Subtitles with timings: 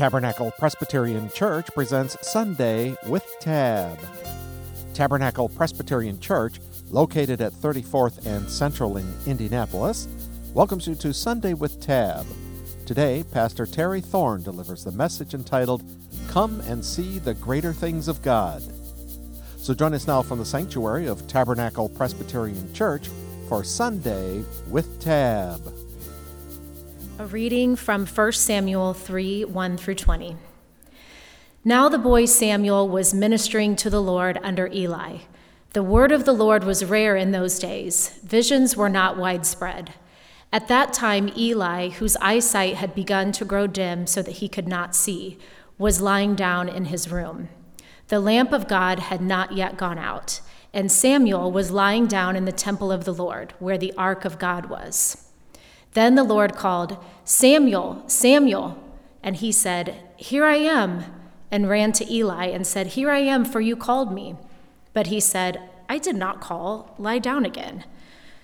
[0.00, 3.98] Tabernacle Presbyterian Church presents Sunday with Tab.
[4.94, 6.58] Tabernacle Presbyterian Church,
[6.88, 10.08] located at 34th and Central in Indianapolis,
[10.54, 12.24] welcomes you to Sunday with Tab.
[12.86, 15.82] Today, Pastor Terri Thorn delivers the message entitled
[16.28, 18.62] Come and See the Greater Things of God.
[19.58, 23.10] So join us now from the sanctuary of Tabernacle Presbyterian Church
[23.50, 25.60] for Sunday with Tab.
[27.20, 30.38] A reading from 1 Samuel 3 1 through 20.
[31.62, 35.18] Now the boy Samuel was ministering to the Lord under Eli.
[35.74, 39.92] The word of the Lord was rare in those days, visions were not widespread.
[40.50, 44.66] At that time, Eli, whose eyesight had begun to grow dim so that he could
[44.66, 45.36] not see,
[45.76, 47.50] was lying down in his room.
[48.08, 50.40] The lamp of God had not yet gone out,
[50.72, 54.38] and Samuel was lying down in the temple of the Lord, where the ark of
[54.38, 55.29] God was.
[55.92, 58.82] Then the Lord called, Samuel, Samuel.
[59.22, 61.04] And he said, Here I am,
[61.50, 64.36] and ran to Eli and said, Here I am, for you called me.
[64.92, 67.84] But he said, I did not call, lie down again.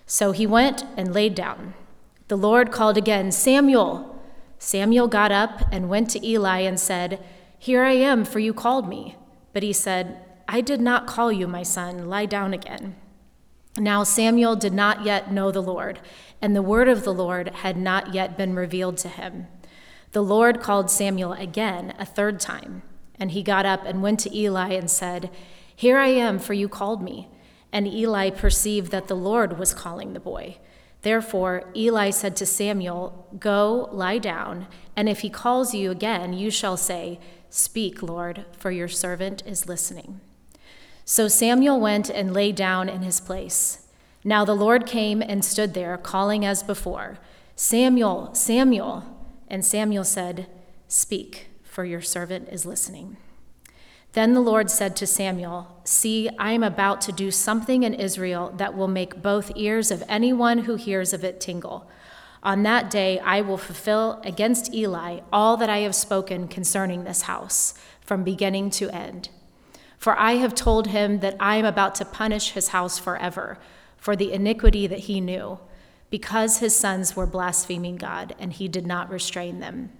[0.06, 1.74] So he went and laid down.
[2.28, 4.20] The Lord called again, Samuel.
[4.58, 7.24] Samuel got up and went to Eli and said,
[7.58, 9.16] Here I am, for you called me.
[9.52, 12.96] But he said, I did not call you, my son, lie down again.
[13.78, 16.00] Now Samuel did not yet know the Lord,
[16.40, 19.48] and the word of the Lord had not yet been revealed to him.
[20.12, 22.82] The Lord called Samuel again a third time,
[23.18, 25.30] and he got up and went to Eli and said,
[25.74, 27.28] Here I am, for you called me.
[27.70, 30.56] And Eli perceived that the Lord was calling the boy.
[31.02, 34.66] Therefore, Eli said to Samuel, Go, lie down,
[34.96, 39.68] and if he calls you again, you shall say, Speak, Lord, for your servant is
[39.68, 40.20] listening.
[41.08, 43.86] So Samuel went and lay down in his place.
[44.24, 47.18] Now the Lord came and stood there, calling as before,
[47.54, 49.04] Samuel, Samuel.
[49.46, 50.48] And Samuel said,
[50.88, 53.18] Speak, for your servant is listening.
[54.14, 58.52] Then the Lord said to Samuel, See, I am about to do something in Israel
[58.56, 61.88] that will make both ears of anyone who hears of it tingle.
[62.42, 67.22] On that day I will fulfill against Eli all that I have spoken concerning this
[67.22, 69.28] house, from beginning to end.
[69.98, 73.58] For I have told him that I am about to punish his house forever
[73.96, 75.58] for the iniquity that he knew,
[76.10, 79.90] because his sons were blaspheming God, and he did not restrain them.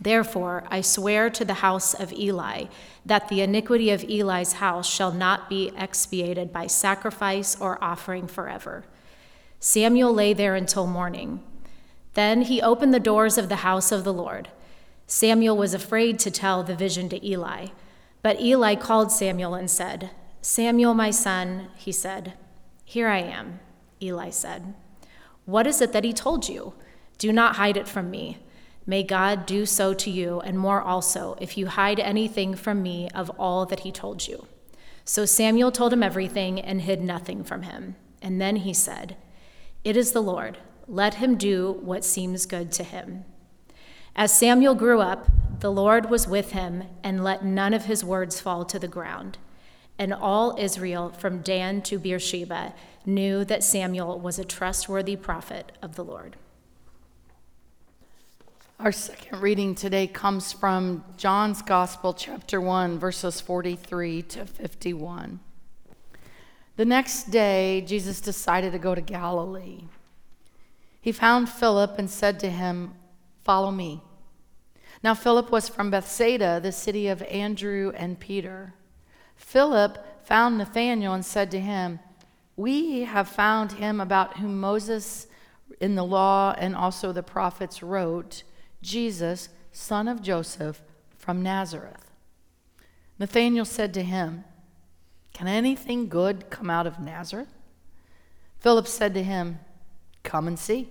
[0.00, 2.64] Therefore, I swear to the house of Eli
[3.04, 8.84] that the iniquity of Eli's house shall not be expiated by sacrifice or offering forever.
[9.58, 11.42] Samuel lay there until morning.
[12.14, 14.48] Then he opened the doors of the house of the Lord.
[15.06, 17.66] Samuel was afraid to tell the vision to Eli.
[18.22, 20.10] But Eli called Samuel and said,
[20.42, 22.34] Samuel, my son, he said.
[22.84, 23.60] Here I am,
[24.02, 24.74] Eli said.
[25.44, 26.74] What is it that he told you?
[27.18, 28.38] Do not hide it from me.
[28.86, 33.08] May God do so to you, and more also, if you hide anything from me
[33.14, 34.46] of all that he told you.
[35.04, 37.96] So Samuel told him everything and hid nothing from him.
[38.22, 39.16] And then he said,
[39.84, 40.58] It is the Lord.
[40.86, 43.24] Let him do what seems good to him.
[44.16, 45.26] As Samuel grew up,
[45.60, 49.38] the Lord was with him and let none of his words fall to the ground.
[49.98, 55.96] And all Israel, from Dan to Beersheba, knew that Samuel was a trustworthy prophet of
[55.96, 56.36] the Lord.
[58.78, 65.40] Our second reading today comes from John's Gospel, chapter 1, verses 43 to 51.
[66.76, 69.82] The next day, Jesus decided to go to Galilee.
[70.98, 72.94] He found Philip and said to him,
[73.44, 74.02] Follow me.
[75.02, 78.74] Now, Philip was from Bethsaida, the city of Andrew and Peter.
[79.36, 82.00] Philip found Nathanael and said to him,
[82.56, 85.26] We have found him about whom Moses
[85.80, 88.42] in the law and also the prophets wrote,
[88.82, 90.82] Jesus, son of Joseph
[91.16, 92.10] from Nazareth.
[93.18, 94.44] Nathanael said to him,
[95.32, 97.52] Can anything good come out of Nazareth?
[98.58, 99.58] Philip said to him,
[100.22, 100.90] Come and see.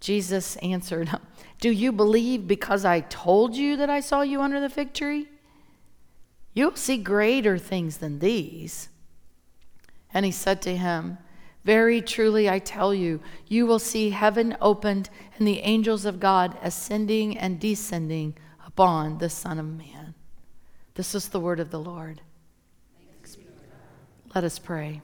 [0.00, 1.10] Jesus answered,
[1.60, 5.28] Do you believe because I told you that I saw you under the fig tree?
[6.54, 8.88] You'll see greater things than these.
[10.12, 11.18] And he said to him,
[11.64, 16.56] Very truly I tell you, you will see heaven opened and the angels of God
[16.62, 18.36] ascending and descending
[18.66, 20.14] upon the Son of Man.
[20.94, 22.20] This is the word of the Lord.
[24.34, 25.00] Let us pray.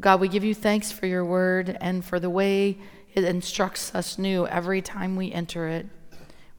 [0.00, 2.78] God, we give you thanks for your word and for the way
[3.14, 5.86] it instructs us new every time we enter it.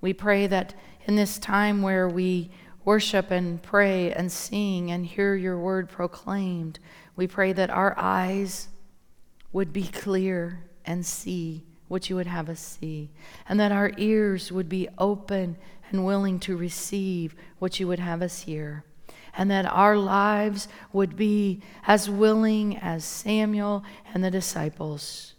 [0.02, 2.52] We pray that in this time where we
[2.86, 6.80] worship and pray and sing and hear your word proclaimed,
[7.16, 8.68] we pray that our eyes
[9.52, 13.12] would be clear and see what you would have us see,
[13.48, 15.56] and that our ears would be open
[15.92, 18.84] and willing to receive what you would have us hear
[19.36, 23.84] and that our lives would be as willing as Samuel
[24.14, 25.33] and the disciples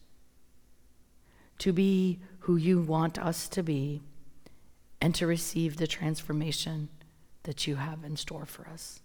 [1.59, 4.03] to be who you want us to be
[5.01, 6.89] and to receive the transformation
[7.45, 9.01] that you have in store for us.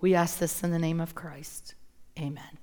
[0.00, 1.74] We ask this in the name of Christ.
[2.18, 2.58] Amen.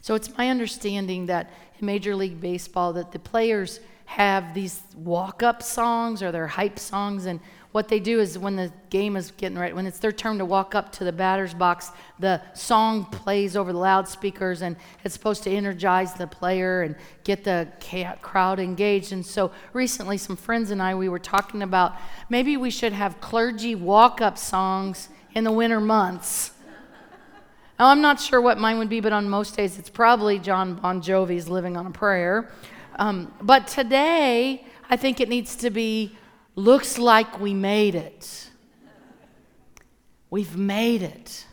[0.00, 5.62] So it's my understanding that in Major League Baseball that the players have these walk-up
[5.62, 7.38] songs or their hype songs and
[7.72, 10.44] what they do is when the game is getting ready, when it's their turn to
[10.44, 14.74] walk up to the batter's box, the song plays over the loudspeakers and
[15.04, 17.68] it's supposed to energize the player and get the
[18.22, 19.12] crowd engaged.
[19.12, 21.94] And so recently, some friends and I, we were talking about
[22.28, 26.50] maybe we should have clergy walk up songs in the winter months.
[27.78, 30.74] Now, I'm not sure what mine would be, but on most days it's probably Jon
[30.74, 32.50] Bon Jovi's Living on a Prayer.
[32.96, 36.16] Um, but today, I think it needs to be
[36.54, 38.50] looks like we made it.
[40.30, 41.46] We've made it.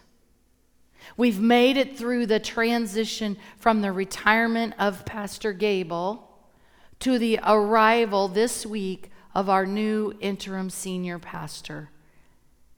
[1.15, 6.29] We've made it through the transition from the retirement of Pastor Gable
[6.99, 11.89] to the arrival this week of our new interim senior pastor.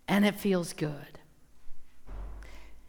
[0.07, 1.19] And it feels good.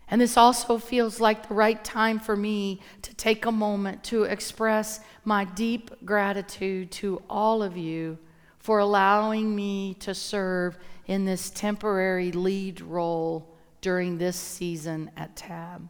[0.09, 4.25] And this also feels like the right time for me to take a moment to
[4.25, 8.19] express my deep gratitude to all of you
[8.61, 15.89] for allowing me to serve in this temporary lead role during this season at TAB.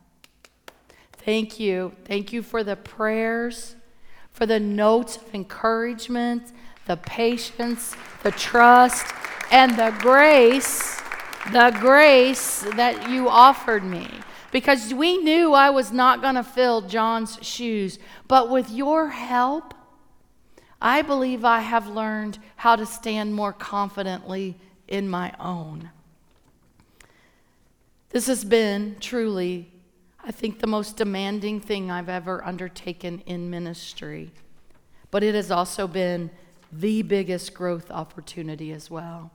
[1.12, 1.92] Thank you.
[2.04, 3.76] Thank you for the prayers,
[4.32, 6.52] for the notes of encouragement,
[6.86, 9.12] the patience, the trust,
[9.50, 11.00] and the grace,
[11.52, 14.08] the grace that you offered me.
[14.52, 19.74] Because we knew I was not going to fill John's shoes, but with your help,
[20.80, 24.56] I believe I have learned how to stand more confidently
[24.88, 25.90] in my own.
[28.10, 29.70] This has been truly,
[30.24, 34.32] I think, the most demanding thing I've ever undertaken in ministry.
[35.10, 36.30] But it has also been
[36.72, 39.30] the biggest growth opportunity as well.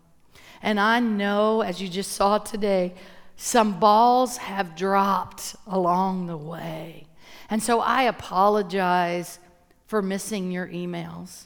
[0.61, 2.95] And I know, as you just saw today,
[3.37, 7.05] some balls have dropped along the way.
[7.49, 9.39] And so I apologize
[9.85, 11.45] for missing your emails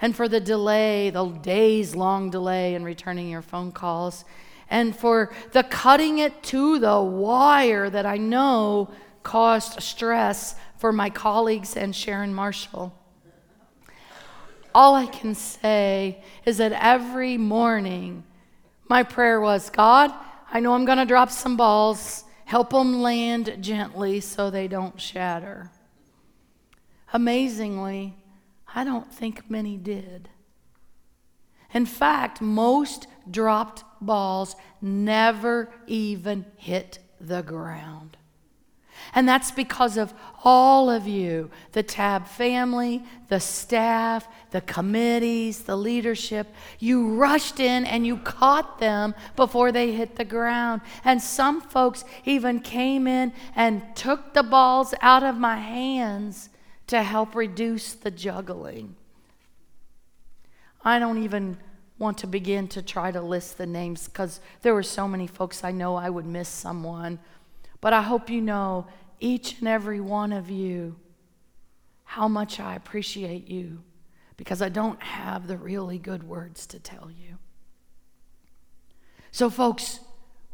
[0.00, 4.24] and for the delay, the days long delay in returning your phone calls,
[4.68, 8.90] and for the cutting it to the wire that I know
[9.22, 12.94] caused stress for my colleagues and Sharon Marshall.
[14.74, 18.24] All I can say is that every morning
[18.88, 20.12] my prayer was God,
[20.52, 22.24] I know I'm going to drop some balls.
[22.44, 25.70] Help them land gently so they don't shatter.
[27.12, 28.16] Amazingly,
[28.74, 30.28] I don't think many did.
[31.72, 38.16] In fact, most dropped balls never even hit the ground.
[39.14, 40.12] And that's because of
[40.44, 46.48] all of you the TAB family, the staff, the committees, the leadership.
[46.78, 50.80] You rushed in and you caught them before they hit the ground.
[51.04, 56.48] And some folks even came in and took the balls out of my hands
[56.86, 58.96] to help reduce the juggling.
[60.84, 61.58] I don't even
[61.98, 65.64] want to begin to try to list the names because there were so many folks
[65.64, 67.18] I know I would miss someone.
[67.80, 68.86] But I hope you know,
[69.18, 70.96] each and every one of you,
[72.04, 73.82] how much I appreciate you
[74.36, 77.38] because I don't have the really good words to tell you.
[79.30, 80.00] So, folks,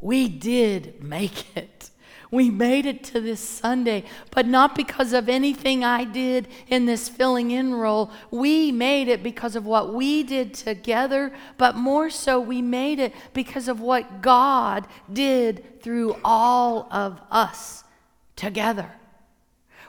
[0.00, 1.90] we did make it.
[2.32, 7.06] We made it to this Sunday, but not because of anything I did in this
[7.06, 8.10] filling in role.
[8.30, 13.12] We made it because of what we did together, but more so, we made it
[13.34, 17.84] because of what God did through all of us
[18.34, 18.90] together.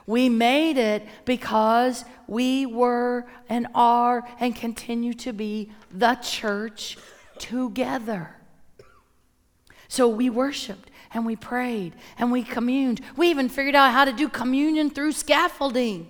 [0.06, 6.98] We made it because we were and are and continue to be the church
[7.38, 8.36] together.
[9.88, 13.00] So we worshiped and we prayed and we communed.
[13.16, 16.08] We even figured out how to do communion through scaffolding.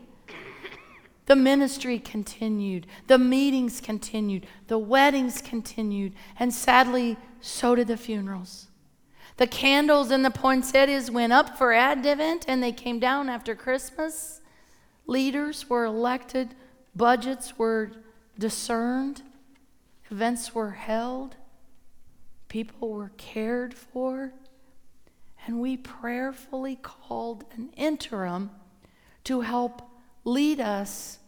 [1.26, 8.68] The ministry continued, the meetings continued, the weddings continued, and sadly, so did the funerals.
[9.36, 14.40] The candles and the poinsettias went up for Advent and they came down after Christmas.
[15.06, 16.54] Leaders were elected,
[16.94, 17.90] budgets were
[18.38, 19.22] discerned,
[20.10, 21.36] events were held,
[22.48, 24.32] people were cared for,
[25.46, 28.50] and we prayerfully called an interim
[29.24, 29.82] to help
[30.24, 31.18] lead us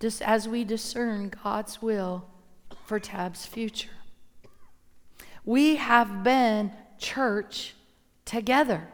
[0.00, 2.26] just as we discern God's will
[2.84, 3.90] for Tab's future.
[5.44, 7.74] We have been church
[8.24, 8.88] together.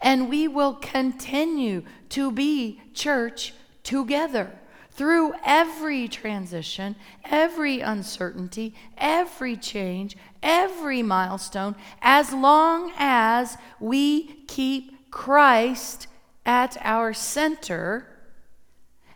[0.00, 4.50] And we will continue to be church together
[4.90, 16.06] through every transition, every uncertainty, every change, every milestone, as long as we keep Christ
[16.46, 18.06] at our center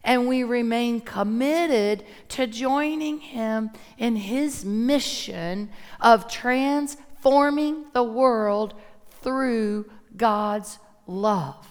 [0.03, 5.71] and we remain committed to joining Him in His mission
[6.01, 8.75] of transforming the world
[9.21, 11.69] through God's love.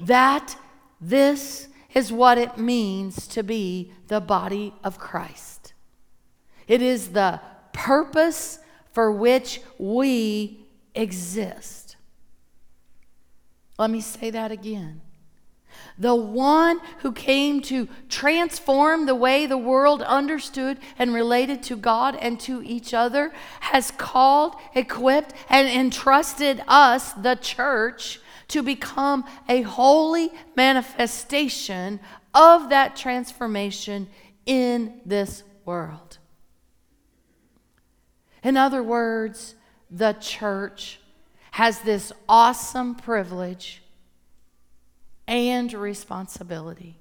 [0.00, 0.56] That,
[1.00, 5.53] this is what it means to be the body of Christ.
[6.66, 7.40] It is the
[7.72, 8.58] purpose
[8.92, 11.96] for which we exist.
[13.78, 15.00] Let me say that again.
[15.98, 22.16] The one who came to transform the way the world understood and related to God
[22.16, 29.62] and to each other has called, equipped, and entrusted us, the church, to become a
[29.62, 32.00] holy manifestation
[32.34, 34.08] of that transformation
[34.46, 36.03] in this world.
[38.44, 39.54] In other words,
[39.90, 41.00] the church
[41.52, 43.82] has this awesome privilege
[45.26, 46.98] and responsibility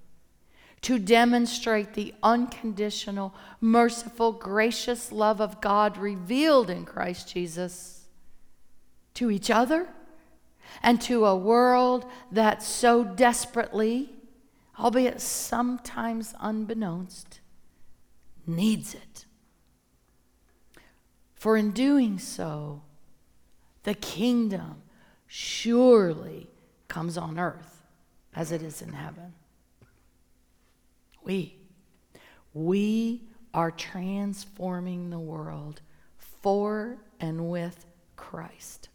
[0.82, 8.06] to demonstrate the unconditional, merciful, gracious love of God revealed in Christ Jesus
[9.14, 9.88] to each other
[10.82, 14.12] and to a world that so desperately,
[14.80, 17.40] albeit sometimes unbeknownst,
[18.46, 19.26] needs it.
[21.44, 22.84] For in doing so,
[23.84, 24.82] the kingdom
[25.28, 26.48] surely
[26.88, 27.84] comes on earth
[28.34, 29.34] as it is in heaven.
[31.22, 31.58] We,
[32.54, 33.24] we
[33.54, 35.82] are transforming the world
[36.16, 38.88] for and with Christ.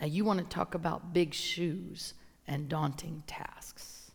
[0.00, 2.14] Now, you want to talk about big shoes
[2.46, 4.12] and daunting tasks.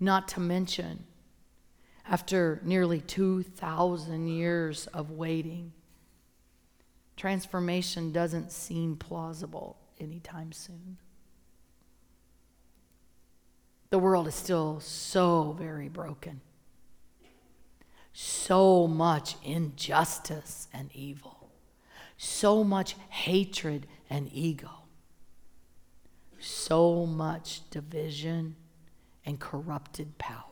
[0.00, 1.04] Not to mention,
[2.08, 5.72] after nearly 2,000 years of waiting,
[7.16, 10.96] transformation doesn't seem plausible anytime soon.
[13.90, 16.40] The world is still so very broken.
[18.12, 21.50] So much injustice and evil.
[22.16, 24.70] So much hatred and ego.
[26.40, 28.56] So much division
[29.24, 30.47] and corrupted power.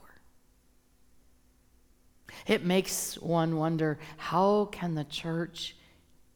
[2.46, 5.76] It makes one wonder how can the church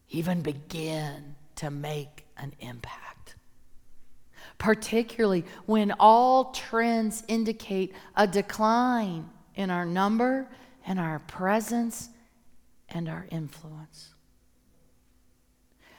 [0.08, 3.10] even begin to make an impact?
[4.60, 10.46] particularly when all trends indicate a decline in our number
[10.86, 12.10] and our presence
[12.90, 14.12] and our influence.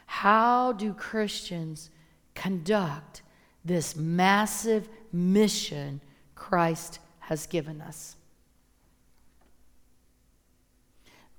[0.06, 1.90] How do Christians
[2.36, 3.24] conduct
[3.66, 6.00] this massive mission
[6.36, 8.16] Christ has given us?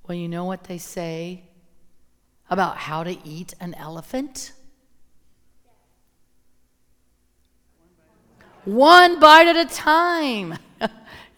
[0.06, 1.44] Well, you know what they say
[2.50, 4.52] about how to eat an elephant?
[8.64, 10.58] One bite at a time.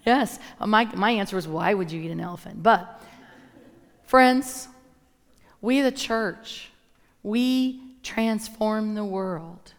[0.06, 2.62] yes, uh, my, my answer was why would you eat an elephant?
[2.62, 3.02] But,
[4.04, 4.68] friends,
[5.60, 6.70] we, the church,
[7.22, 9.74] we transform the world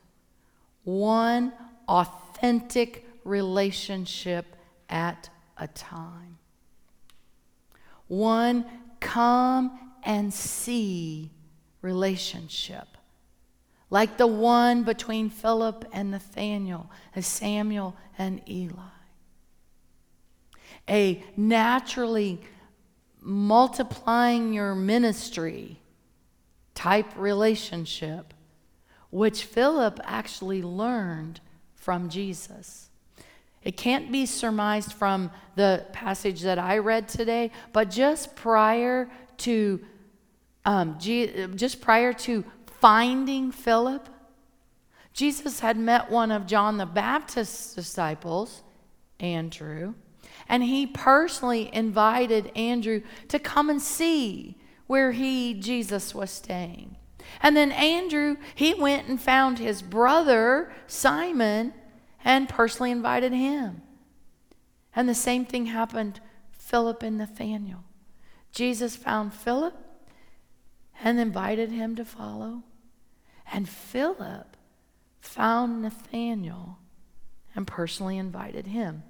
[0.85, 1.51] one
[1.87, 4.55] authentic relationship
[4.89, 6.37] at a time.
[8.07, 8.65] One
[8.99, 11.31] come and see
[11.81, 12.87] relationship
[13.89, 18.73] like the one between Philip and Nathaniel, and Samuel and Eli.
[20.89, 22.41] A naturally
[23.21, 25.79] multiplying your ministry
[26.73, 28.33] type relationship,
[29.09, 31.39] which Philip actually learned
[31.73, 32.89] from Jesus.
[33.65, 39.81] It can't be surmised from the passage that I read today, but just prior to
[40.65, 42.43] um, just prior to
[42.79, 44.09] finding Philip,
[45.13, 48.63] Jesus had met one of John the Baptist's disciples,
[49.19, 49.93] Andrew,
[50.49, 54.57] and he personally invited Andrew to come and see
[54.87, 56.97] where he, Jesus, was staying.
[57.41, 61.73] And then Andrew, he went and found his brother, Simon,
[62.25, 63.83] and personally invited him.
[64.95, 66.19] And the same thing happened
[66.51, 67.83] Philip and Nathaniel.
[68.51, 69.75] Jesus found Philip
[71.03, 72.63] and invited him to follow.
[73.53, 74.57] And Philip
[75.19, 76.79] found Nathaniel
[77.55, 79.03] and personally invited him.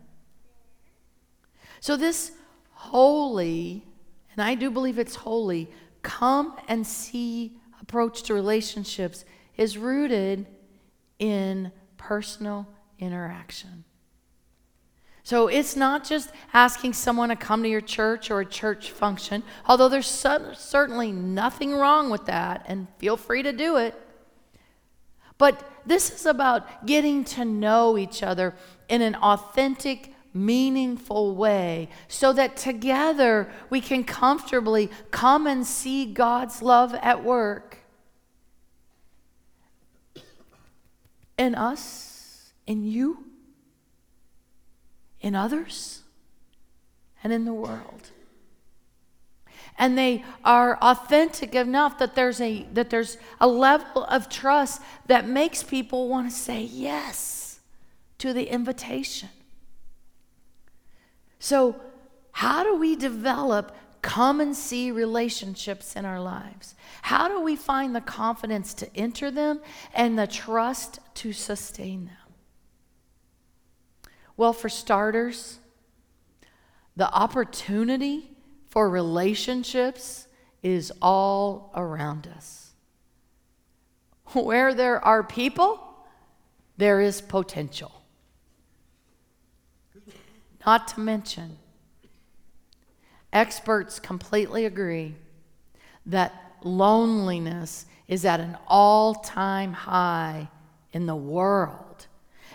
[1.80, 2.32] So, this
[2.72, 3.86] holy,
[4.34, 5.70] and I do believe it's holy,
[6.02, 9.24] come and see approach to relationships
[9.56, 10.48] is rooted
[11.20, 12.68] in personal
[13.00, 13.84] interaction.
[15.24, 19.42] So it's not just asking someone to come to your church or a church function,
[19.66, 24.00] although there's certainly nothing wrong with that, and feel free to do it.
[25.38, 28.54] But this is about getting to know each other
[28.88, 36.62] in an authentic, meaningful way so that together we can comfortably come and see God's
[36.62, 37.80] love at work
[41.38, 42.05] in us,
[42.68, 43.26] in you,
[45.22, 46.02] in others,
[47.24, 48.12] and in the world.
[49.78, 55.28] And they are authentic enough that there's a that there's a level of trust that
[55.28, 57.60] makes people want to say yes
[58.20, 59.30] to the invitation.
[61.40, 61.76] So,
[62.32, 66.76] how do we develop come and see relationships in our lives?
[67.02, 69.60] How do we find the confidence to enter them
[69.94, 72.25] and the trust to sustain them?
[74.38, 75.60] Well, for starters,
[76.96, 78.32] the opportunity
[78.68, 80.28] for relationships
[80.62, 82.74] is all around us.
[84.34, 85.80] Where there are people,
[86.78, 87.92] there is potential.
[90.66, 91.58] Not to mention,
[93.32, 95.16] experts completely agree
[96.08, 100.50] that loneliness is at an all time high
[100.92, 102.08] in the world,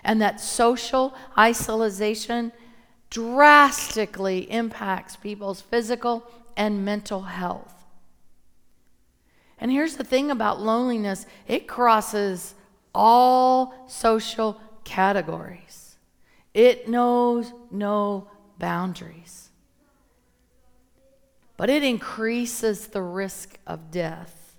[0.05, 2.53] and that social isolation
[3.11, 6.25] drastically impacts people's physical
[6.57, 7.75] and mental health.
[9.59, 12.55] And here's the thing about loneliness it crosses
[12.95, 15.97] all social categories.
[16.55, 19.51] It knows no boundaries.
[21.57, 24.57] But it increases the risk of death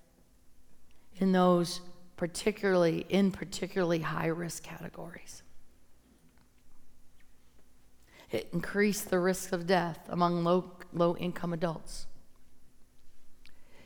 [1.18, 1.82] in those
[2.22, 5.42] particularly in particularly high risk categories.
[8.30, 12.06] It increased the risk of death among low, low income adults.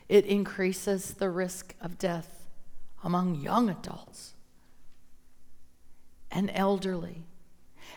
[0.06, 2.46] It increases the risk of death
[3.02, 4.34] among young adults
[6.30, 7.24] and elderly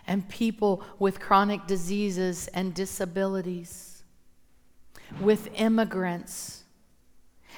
[0.07, 4.03] and people with chronic diseases and disabilities,
[5.19, 6.58] with immigrants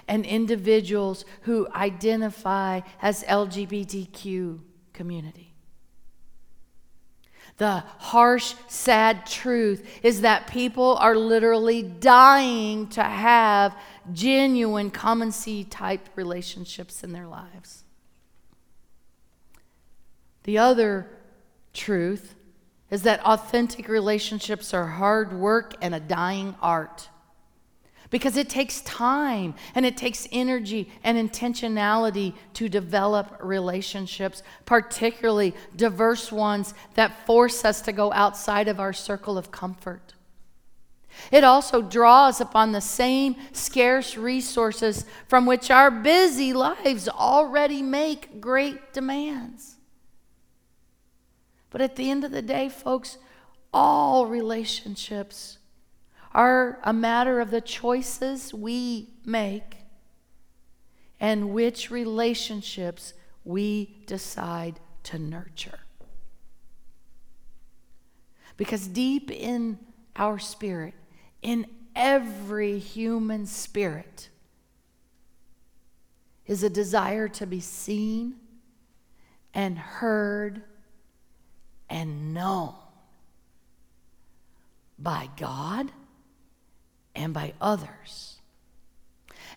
[0.07, 4.59] and individuals who identify as LGBTQ
[4.93, 5.51] community.
[7.57, 13.77] The harsh, sad truth is that people are literally dying to have
[14.11, 17.83] genuine common see type relationships in their lives.
[20.43, 21.07] The other
[21.71, 22.33] truth
[22.89, 27.09] is that authentic relationships are hard work and a dying art.
[28.11, 36.31] Because it takes time and it takes energy and intentionality to develop relationships, particularly diverse
[36.31, 40.13] ones that force us to go outside of our circle of comfort.
[41.31, 48.41] It also draws upon the same scarce resources from which our busy lives already make
[48.41, 49.77] great demands.
[51.69, 53.17] But at the end of the day, folks,
[53.73, 55.57] all relationships
[56.33, 59.77] are a matter of the choices we make
[61.19, 63.13] and which relationships
[63.43, 65.79] we decide to nurture.
[68.57, 69.77] Because deep in
[70.15, 70.93] our spirit,
[71.41, 71.65] in
[71.95, 74.29] every human spirit,
[76.45, 78.35] is a desire to be seen
[79.53, 80.63] and heard
[81.89, 82.73] and known
[84.97, 85.91] by God
[87.15, 88.39] and by others.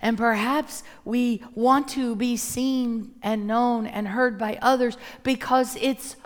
[0.01, 6.17] And perhaps we want to be seen and known and heard by others because it's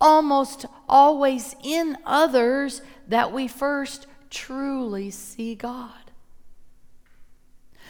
[0.00, 5.92] almost always in others that we first truly see God.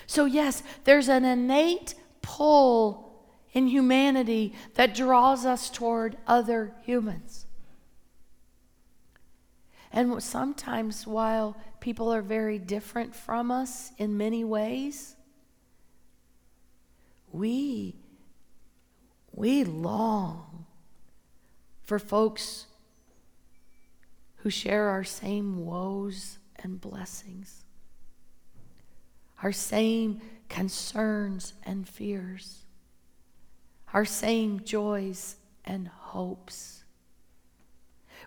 [0.06, 3.08] So, yes, there's an innate pull
[3.52, 7.46] in humanity that draws us toward other humans.
[9.98, 15.16] And sometimes, while people are very different from us in many ways,
[17.32, 17.96] we,
[19.32, 20.66] we long
[21.82, 22.66] for folks
[24.36, 27.64] who share our same woes and blessings,
[29.42, 32.66] our same concerns and fears,
[33.92, 36.77] our same joys and hopes.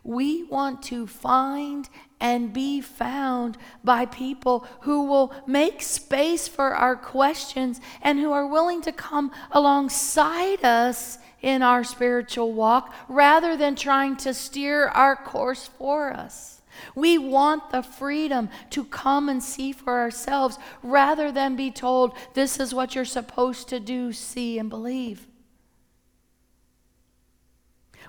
[0.03, 1.87] We want to find
[2.19, 8.47] and be found by people who will make space for our questions and who are
[8.47, 15.15] willing to come alongside us in our spiritual walk rather than trying to steer our
[15.15, 16.61] course for us.
[16.95, 22.59] We want the freedom to come and see for ourselves rather than be told, this
[22.59, 25.27] is what you're supposed to do, see, and believe.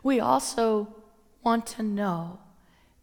[0.02, 0.94] We also
[1.44, 2.38] want to know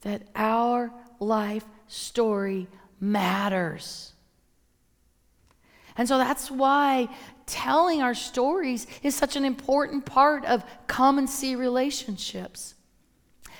[0.01, 2.67] that our life story
[2.99, 4.13] matters.
[5.97, 7.09] And so that's why
[7.45, 12.75] telling our stories is such an important part of come and see relationships.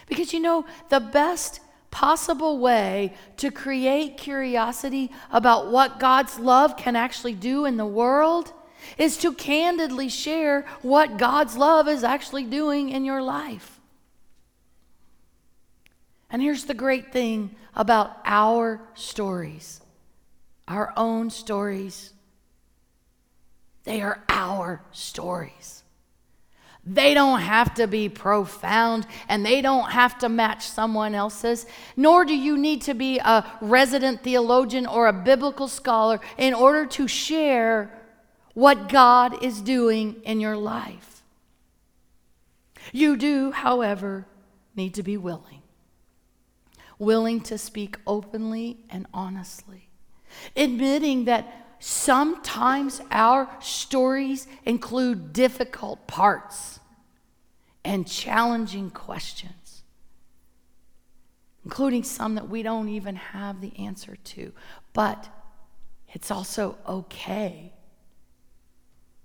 [0.08, 1.60] Because you know, the best
[1.92, 8.54] possible way to create curiosity about what God's love can actually do in the world
[8.98, 13.79] is to candidly share what God's love is actually doing in your life.
[16.30, 19.82] And here's the great thing about our stories,
[20.68, 22.13] our own stories.
[23.84, 25.84] They are our stories.
[26.86, 31.65] They don't have to be profound and they don't have to match someone else's,
[31.98, 36.86] nor do you need to be a resident theologian or a biblical scholar in order
[36.86, 37.92] to share
[38.54, 41.22] what God is doing in your life.
[42.92, 44.26] You do, however,
[44.76, 45.59] need to be willing
[46.99, 49.89] willing to speak openly and honestly,
[50.55, 56.79] admitting that sometimes our stories include difficult parts
[57.85, 59.83] and challenging questions,
[61.63, 64.51] including some that we don't even have the answer to.
[64.93, 65.29] But
[66.09, 67.71] it's also okay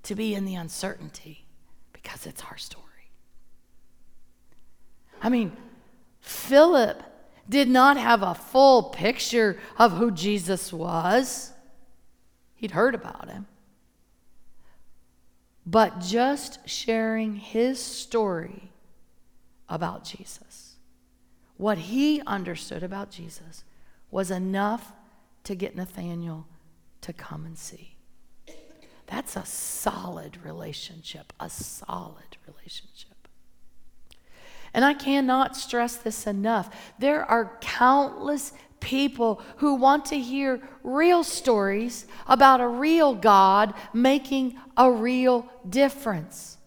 [0.04, 1.44] to be in the uncertainty
[1.92, 2.84] because it's our story.
[5.20, 5.56] I mean,
[6.20, 7.02] Philip
[7.48, 11.52] did not have a full picture of who Jesus was.
[12.54, 13.46] He'd heard about him.
[15.66, 18.70] But just sharing his story
[19.68, 20.76] about Jesus,
[21.56, 23.64] what he understood about Jesus,
[24.10, 24.92] was enough
[25.44, 26.46] to get Nathaniel
[27.00, 27.96] to come and see.
[29.06, 33.13] That's a solid relationship, a solid relationship.
[34.74, 36.68] And I cannot stress this enough.
[36.98, 44.58] There are countless people who want to hear real stories about a real God making
[44.76, 46.58] a real difference.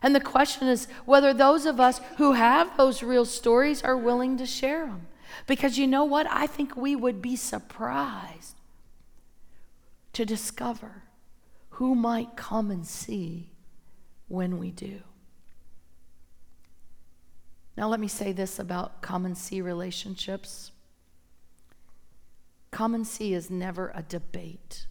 [0.00, 4.38] And the question is whether those of us who have those real stories are willing
[4.38, 5.08] to share them.
[5.46, 6.26] Because you know what?
[6.30, 8.56] I think we would be surprised
[10.12, 11.02] to discover
[11.70, 13.50] who might come and see
[14.28, 15.02] when we do.
[17.78, 20.72] Now, let me say this about common see relationships.
[22.72, 24.88] Common see is never a debate.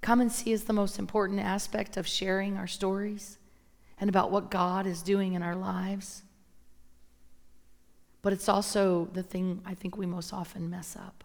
[0.00, 3.36] Common see is the most important aspect of sharing our stories
[4.00, 6.22] and about what God is doing in our lives.
[8.22, 11.22] But it's also the thing I think we most often mess up.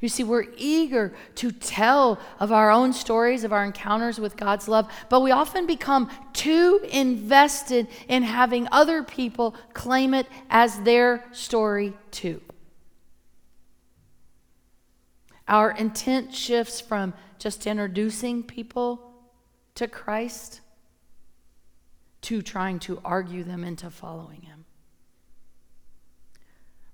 [0.00, 4.68] You see, we're eager to tell of our own stories, of our encounters with God's
[4.68, 11.24] love, but we often become too invested in having other people claim it as their
[11.32, 12.40] story too.
[15.48, 19.00] Our intent shifts from just introducing people
[19.74, 20.60] to Christ
[22.22, 24.64] to trying to argue them into following Him.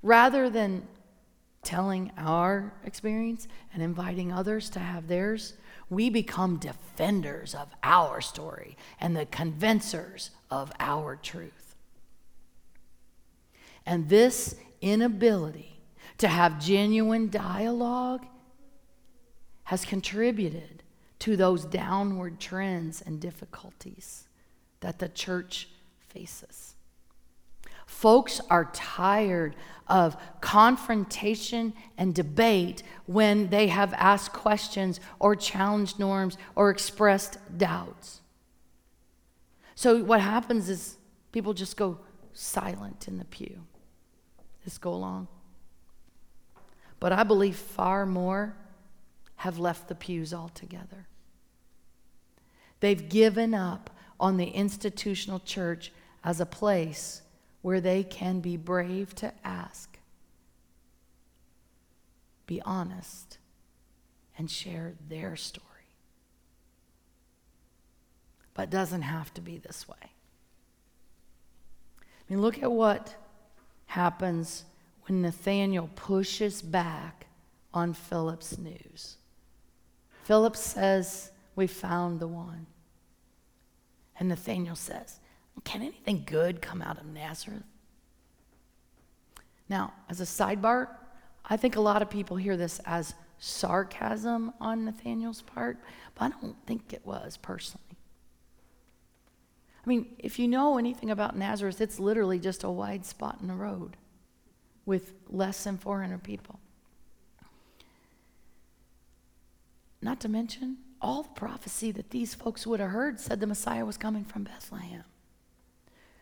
[0.02, 0.86] Rather than
[1.64, 5.54] telling our experience and inviting others to have theirs,
[5.90, 11.74] we become defenders of our story and the convincers of our truth.
[13.86, 15.80] And this inability
[16.18, 18.24] to have genuine dialogue
[19.64, 20.82] has contributed
[21.20, 24.24] to those downward trends and difficulties
[24.80, 25.68] that the church
[26.08, 26.73] faces.
[27.94, 29.54] Folks are tired
[29.86, 38.20] of confrontation and debate when they have asked questions or challenged norms or expressed doubts.
[39.76, 40.96] So, what happens is
[41.30, 42.00] people just go
[42.32, 43.62] silent in the pew.
[44.64, 45.28] Just go along.
[46.98, 48.56] But I believe far more
[49.36, 51.06] have left the pews altogether.
[52.80, 55.92] They've given up on the institutional church
[56.24, 57.22] as a place
[57.64, 59.96] where they can be brave to ask,
[62.46, 63.38] be honest,
[64.36, 65.64] and share their story.
[68.52, 69.96] But doesn't have to be this way.
[72.02, 73.14] I mean, look at what
[73.86, 74.66] happens
[75.06, 77.28] when Nathaniel pushes back
[77.72, 79.16] on Philip's news.
[80.24, 82.66] Philip says, We found the one.
[84.20, 85.18] And Nathaniel says,
[85.62, 87.62] Can anything good come out of Nazareth?
[89.68, 90.88] Now, as a sidebar,
[91.44, 95.78] I think a lot of people hear this as sarcasm on Nathaniel's part,
[96.14, 97.84] but I don't think it was personally.
[99.84, 103.48] I mean, if you know anything about Nazareth, it's literally just a wide spot in
[103.48, 103.96] the road
[104.86, 106.58] with less than 400 people.
[110.00, 113.84] Not to mention, all the prophecy that these folks would have heard said the Messiah
[113.84, 115.04] was coming from Bethlehem.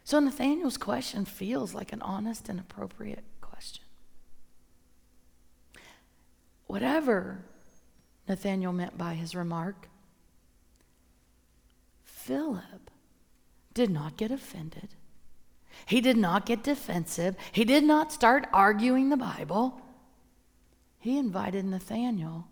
[0.04, 3.84] So Nathaniel's question feels like an honest and appropriate question.
[6.66, 7.44] Whatever
[8.28, 9.88] Nathaniel meant by his remark,
[12.02, 12.90] Philip
[13.74, 14.88] did not get offended.
[15.86, 17.36] He did not get defensive.
[17.50, 19.80] He did not start arguing the Bible.
[20.98, 22.46] He invited Nathanael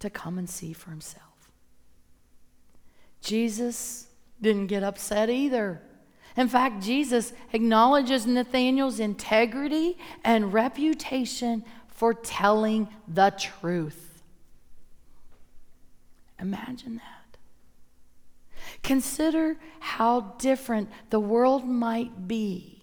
[0.00, 1.22] to come and see for himself.
[3.20, 4.08] Jesus
[4.40, 5.82] didn't get upset either.
[6.36, 14.22] In fact, Jesus acknowledges Nathanael's integrity and reputation for telling the truth.
[16.38, 17.38] Imagine that.
[18.82, 22.82] Consider how different the world might be.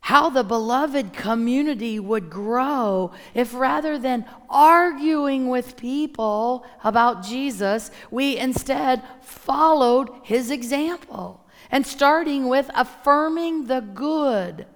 [0.00, 8.36] How the beloved community would grow if rather than arguing with people about Jesus, we
[8.38, 11.41] instead followed his example
[11.72, 14.66] and starting with affirming the good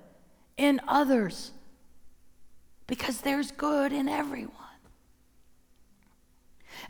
[0.57, 1.53] in others
[2.87, 4.53] because there's good in everyone.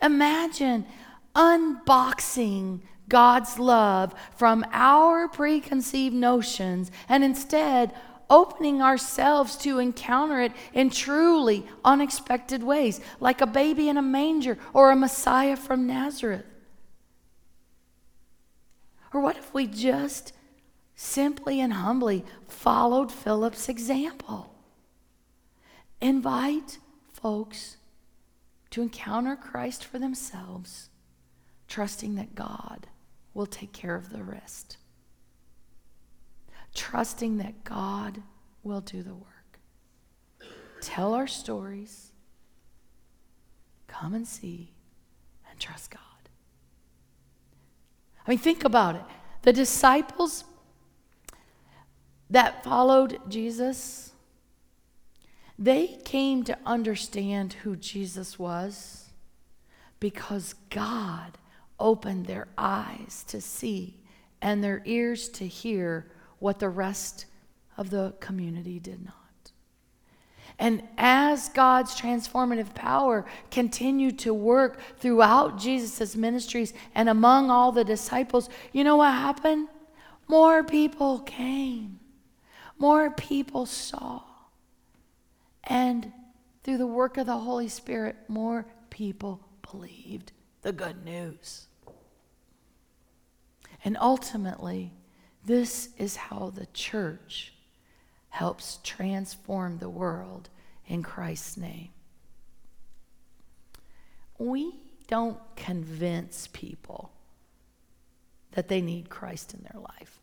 [0.00, 0.86] Imagine
[1.34, 7.92] unboxing God's love from our preconceived notions and instead
[8.28, 14.58] opening ourselves to encounter it in truly unexpected ways, like a baby in a manger
[14.72, 16.44] or a Messiah from Nazareth.
[19.12, 20.32] Or what if we just
[20.94, 24.54] simply and humbly followed Philip's example?
[26.00, 26.78] Invite
[27.12, 27.76] folks
[28.70, 30.90] to encounter Christ for themselves,
[31.68, 32.86] trusting that God
[33.32, 34.76] will take care of the rest.
[36.74, 38.22] Trusting that God
[38.62, 39.60] will do the work.
[40.80, 42.12] Tell our stories,
[43.86, 44.74] come and see,
[45.50, 46.00] and trust God.
[48.26, 49.02] I mean, think about it.
[49.42, 50.44] The disciples
[52.28, 54.12] that followed Jesus,
[55.58, 59.10] they came to understand who Jesus was
[60.00, 61.38] because God
[61.78, 64.00] opened their eyes to see
[64.42, 66.06] and their ears to hear
[66.38, 67.26] what the rest
[67.76, 69.25] of the community did not.
[70.58, 77.84] And as God's transformative power continued to work throughout Jesus' ministries and among all the
[77.84, 79.68] disciples, you know what happened?
[80.28, 82.00] More people came,
[82.78, 84.22] more people saw.
[85.64, 86.12] And
[86.64, 89.40] through the work of the Holy Spirit, more people
[89.70, 91.66] believed the good news.
[93.84, 94.92] And ultimately,
[95.44, 97.52] this is how the church
[98.36, 100.50] helps transform the world
[100.86, 101.88] in Christ's name.
[104.36, 104.74] We
[105.08, 107.10] don't convince people
[108.52, 110.20] that they need Christ in their life,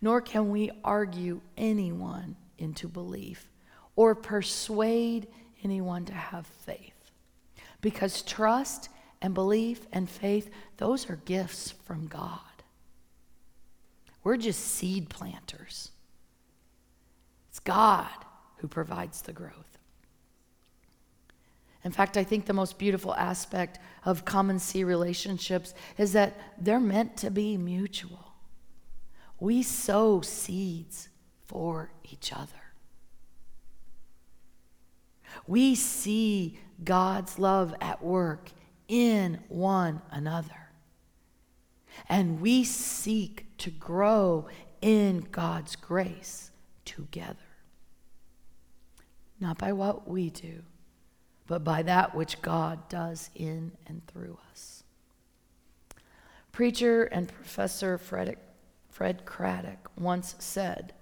[0.00, 3.48] nor can we argue anyone into belief
[3.94, 5.28] or persuade
[5.62, 7.12] anyone to have faith.
[7.80, 8.88] Because trust
[9.22, 12.40] and belief and faith, those are gifts from God.
[14.24, 15.92] We're just seed planters.
[17.58, 18.06] It's God
[18.58, 19.78] who provides the growth.
[21.82, 26.78] In fact, I think the most beautiful aspect of common see relationships is that they're
[26.78, 28.32] meant to be mutual.
[29.40, 31.08] We sow seeds
[31.46, 32.52] for each other.
[35.48, 38.52] We see God's love at work
[38.86, 40.70] in one another.
[42.08, 44.46] And we seek to grow
[44.80, 46.52] in God's grace
[46.84, 47.47] together.
[49.40, 50.62] Not by what we do,
[51.46, 54.82] but by that which God does in and through us.
[56.52, 58.36] Preacher and Professor Fred,
[58.90, 60.92] Fred Craddock once said,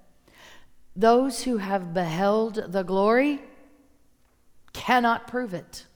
[0.94, 3.40] Those who have beheld the glory
[4.74, 5.86] cannot prove it,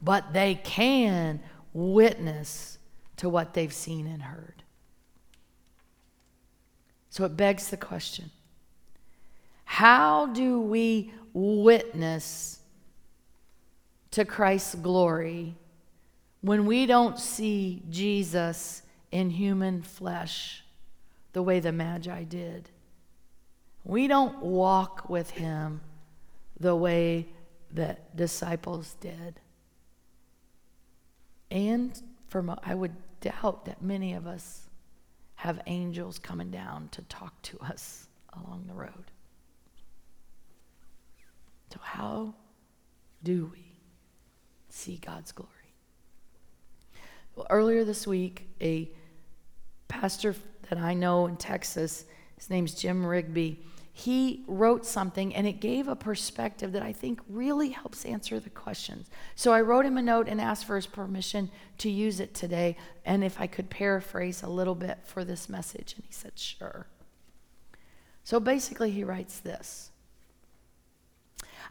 [0.00, 1.40] but they can
[1.74, 2.78] witness
[3.16, 4.62] to what they've seen and heard.
[7.10, 8.30] So it begs the question
[9.72, 12.60] how do we witness
[14.10, 15.54] to Christ's glory
[16.42, 20.62] when we don't see Jesus in human flesh
[21.32, 22.68] the way the Magi did?
[23.82, 25.80] We don't walk with him
[26.60, 27.28] the way
[27.72, 29.40] that disciples did.
[31.50, 34.68] And for I would doubt that many of us
[35.36, 39.12] have angels coming down to talk to us along the road.
[42.02, 42.34] How
[43.22, 43.78] do we
[44.68, 45.50] see God's glory?
[47.36, 48.90] Well, earlier this week, a
[49.86, 50.34] pastor
[50.68, 55.86] that I know in Texas, his name's Jim Rigby, he wrote something and it gave
[55.86, 59.08] a perspective that I think really helps answer the questions.
[59.36, 62.76] So I wrote him a note and asked for his permission to use it today
[63.04, 65.94] and if I could paraphrase a little bit for this message.
[65.94, 66.88] And he said, sure.
[68.24, 69.91] So basically, he writes this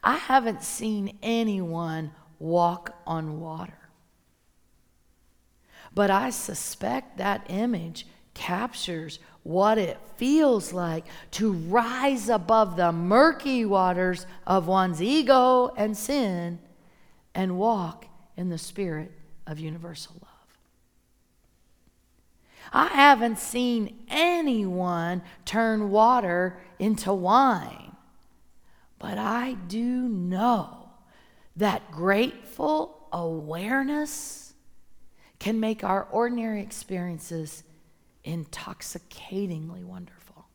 [0.03, 3.77] I haven't seen anyone walk on water,
[5.93, 13.65] but I suspect that image captures what it feels like to rise above the murky
[13.65, 16.59] waters of one's ego and sin
[17.33, 18.05] and walk
[18.37, 19.11] in the spirit
[19.47, 20.31] of universal love.
[22.73, 27.90] I haven't seen anyone turn water into wine,
[29.01, 30.89] but I do know
[31.55, 34.53] that grateful awareness
[35.39, 37.63] can make our ordinary experiences
[38.23, 40.45] intoxicatingly wonderful.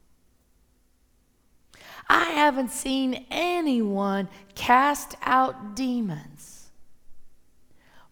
[2.09, 6.71] I haven't seen anyone cast out demons,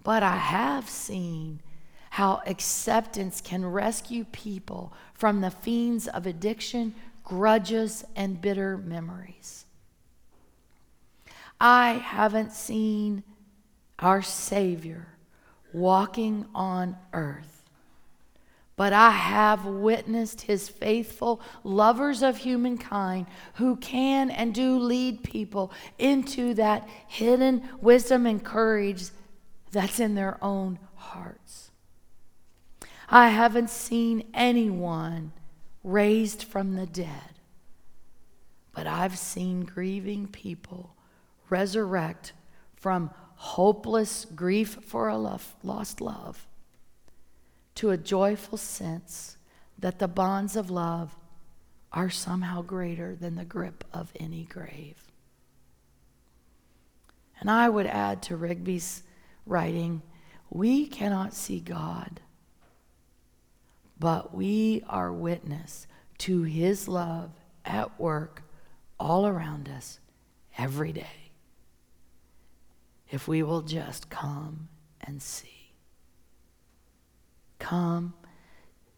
[0.02, 1.60] but I have seen
[2.10, 9.63] how acceptance can rescue people from the fiends of addiction, grudges, and bitter memories.
[11.66, 13.24] I haven't seen
[13.98, 15.06] our Savior
[15.72, 17.54] walking on earth
[18.76, 25.72] but I have witnessed his faithful lovers of humankind who can and do lead people
[25.98, 29.04] into that hidden wisdom and courage
[29.70, 31.70] that's in their own hearts.
[33.08, 35.32] I haven't seen anyone
[35.84, 37.38] raised from the dead,
[38.72, 40.93] but I've seen grieving people
[41.50, 42.32] resurrect
[42.74, 46.46] from hopeless grief for a love, lost love
[47.74, 49.36] to a joyful sense
[49.78, 51.16] that the bonds of love
[51.92, 55.12] are somehow greater than the grip of any grave.
[57.40, 59.02] And I would add to Rigby's
[59.46, 60.02] writing
[60.50, 62.20] we cannot see God,
[63.98, 67.30] but we are witness to his love
[67.64, 68.42] at work
[69.00, 69.98] all around us
[70.56, 71.23] every day.
[73.14, 74.68] If we will just come
[75.00, 75.70] and see.
[77.60, 78.12] Come,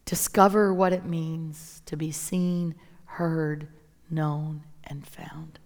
[0.05, 2.73] discover what it means to be seen,
[3.05, 3.67] heard,
[4.09, 5.59] known, and found.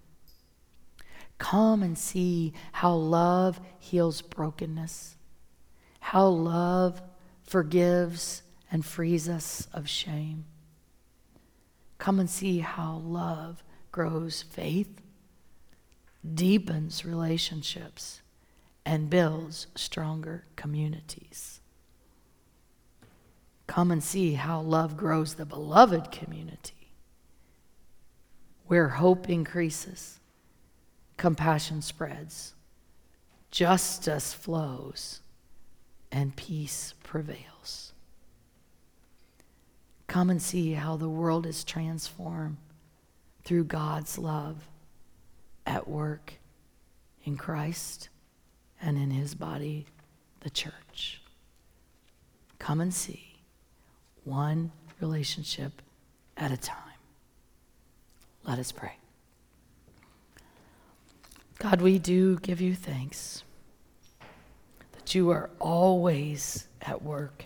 [1.38, 5.16] Come and see how love heals brokenness,
[6.00, 7.00] how love
[7.44, 10.44] forgives and frees us of shame.
[11.96, 15.00] Come and see how love grows faith,
[16.34, 18.21] deepens relationships,
[18.84, 21.60] and builds stronger communities.
[23.66, 26.92] Come and see how love grows the beloved community,
[28.66, 30.20] where hope increases,
[31.16, 32.54] compassion spreads,
[33.50, 35.20] justice flows,
[36.10, 37.92] and peace prevails.
[40.06, 42.58] Come and see how the world is transformed
[43.44, 44.68] through God's love
[45.64, 46.34] at work
[47.24, 48.10] in Christ
[48.82, 49.86] and in his body,
[50.40, 51.22] the church.
[52.58, 53.36] Come and see
[54.24, 55.80] one relationship
[56.36, 56.78] at a time.
[58.44, 58.96] Let us pray.
[61.58, 63.44] God, we do give you thanks
[64.92, 67.44] that you are always at work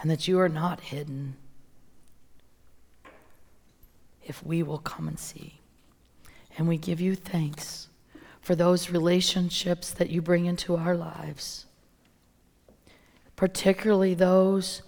[0.00, 1.36] and that you are not hidden
[4.26, 5.60] if we will come and see.
[6.56, 7.88] And we give you thanks
[8.44, 11.64] for those relationships that you bring into our lives,
[13.36, 14.82] particularly those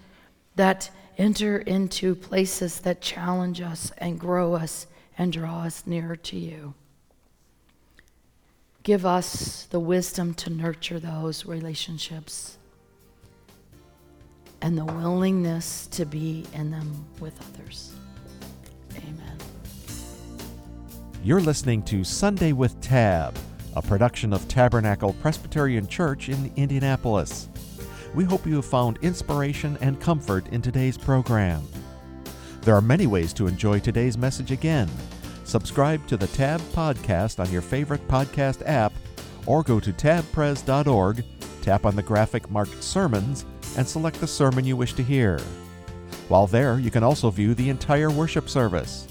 [0.56, 4.86] that enter into places that challenge us and grow us
[5.16, 6.74] and draw us nearer to you.
[8.82, 12.58] Give us the wisdom to nurture those relationships
[14.60, 17.94] and the willingness to be in them with others.
[18.98, 19.55] Amen.
[21.26, 23.36] You're listening to Sunday with Tab,
[23.74, 27.48] a production of Tabernacle Presbyterian Church in Indianapolis.
[28.14, 31.66] We hope you have found inspiration and comfort in today's program.
[32.60, 34.88] There are many ways to enjoy today's message again.
[35.42, 38.92] Subscribe to the Tab podcast on your favorite podcast app
[39.46, 41.24] or go to tabpres.org,
[41.60, 43.44] tap on the graphic marked Sermons,
[43.76, 45.40] and select the sermon you wish to hear.
[46.28, 49.08] While there, you can also view the entire worship service.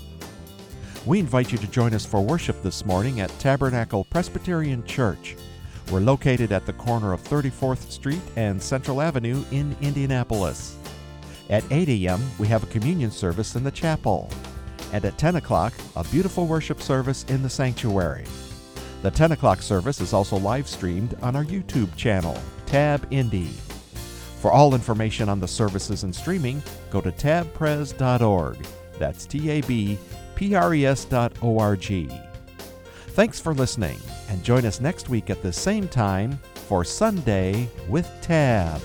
[1.06, 5.36] We invite you to join us for worship this morning at Tabernacle Presbyterian Church.
[5.92, 10.78] We're located at the corner of 34th Street and Central Avenue in Indianapolis.
[11.52, 14.32] At 8 a.m., we have a communion service in the chapel
[14.94, 18.26] and at 10 o'clock, a beautiful worship service in the sanctuary.
[19.04, 22.36] The 10 o'clock service is also live streamed on our YouTube channel,
[22.66, 23.52] Tab Indy.
[24.40, 28.58] For all information on the services and streaming, go to tabpres.org.
[28.98, 30.00] That's T A B
[30.36, 32.10] P R E S dot O R G.
[33.10, 33.98] Thanks for listening,
[34.30, 38.82] and join us next week at the same time for Sunday with Tab.